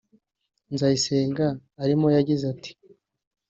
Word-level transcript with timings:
Nzayisenga 0.73 1.47
arimo 1.83 2.07
yagize 2.15 2.43
ati 2.53 2.71